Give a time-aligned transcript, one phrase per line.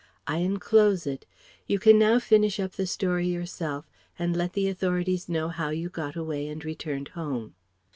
[0.25, 1.27] I enclose it.
[1.67, 5.89] You can now finish up the story yourself and let the authorities know how you
[5.89, 7.53] got away and returned home.